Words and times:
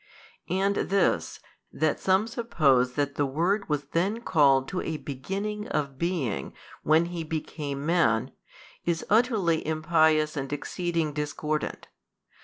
|218 0.49 0.59
And 0.63 0.75
this, 0.89 1.39
that 1.71 1.99
some 1.99 2.25
suppose 2.27 2.93
that 2.93 3.13
the 3.17 3.25
Word 3.27 3.69
was 3.69 3.83
then 3.91 4.21
called 4.21 4.67
to 4.69 4.81
a 4.81 4.97
beginning 4.97 5.67
of 5.67 5.99
being 5.99 6.53
when 6.81 7.05
He 7.05 7.23
became 7.23 7.85
Man, 7.85 8.31
is 8.83 9.05
utterly 9.11 9.63
impious 9.63 10.35
and 10.35 10.51
exceeding 10.51 11.13
discordant. 11.13 11.87